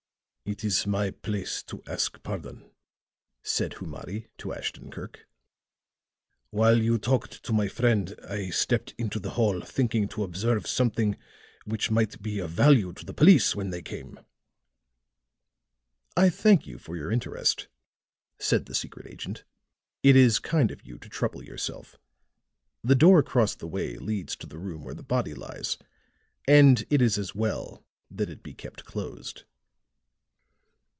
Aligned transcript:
"It 0.43 0.65
is 0.65 0.85
my 0.85 1.11
place 1.11 1.63
to 1.63 1.81
ask 1.87 2.21
pardon," 2.23 2.69
said 3.41 3.75
Humadi 3.75 4.27
to 4.39 4.51
Ashton 4.53 4.91
Kirk. 4.91 5.25
"While 6.49 6.81
you 6.81 6.97
talked 6.97 7.41
to 7.43 7.53
my 7.53 7.69
friend 7.69 8.19
I 8.27 8.49
stepped 8.49 8.93
into 8.97 9.17
the 9.17 9.29
hall 9.39 9.61
thinking 9.61 10.09
to 10.09 10.23
observe 10.25 10.67
something 10.67 11.15
which 11.63 11.89
might 11.89 12.21
be 12.21 12.39
of 12.39 12.49
value 12.51 12.91
to 12.91 13.05
the 13.05 13.13
police 13.13 13.55
when 13.55 13.69
they 13.69 13.81
came." 13.81 14.19
"I 16.17 16.27
thank 16.29 16.67
you 16.67 16.77
for 16.79 16.97
your 16.97 17.13
interest," 17.13 17.69
said 18.37 18.65
the 18.65 18.75
secret 18.75 19.07
agent. 19.07 19.45
"It 20.03 20.17
is 20.17 20.39
kind 20.39 20.69
of 20.69 20.85
you 20.85 20.97
to 20.97 21.07
trouble 21.07 21.45
yourself. 21.45 21.95
The 22.83 22.95
door 22.95 23.19
across 23.19 23.55
the 23.55 23.67
way 23.69 23.95
leads 23.95 24.35
to 24.35 24.47
the 24.47 24.59
room 24.59 24.83
where 24.83 24.95
the 24.95 25.01
body 25.01 25.33
lies, 25.33 25.77
and 26.45 26.85
it 26.89 27.01
is 27.01 27.17
as 27.17 27.33
well 27.33 27.85
that 28.09 28.29
it 28.29 28.43
be 28.43 28.53
kept 28.53 28.83
closed." 28.83 29.45